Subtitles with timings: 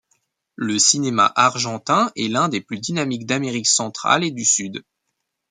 [0.55, 4.83] Le cinéma argentin est l'un des plus dynamiques d'Amérique centrale et du Sud.